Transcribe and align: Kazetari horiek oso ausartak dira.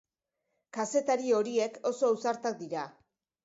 Kazetari 0.77 1.37
horiek 1.41 1.79
oso 1.93 2.13
ausartak 2.13 2.61
dira. 2.67 2.91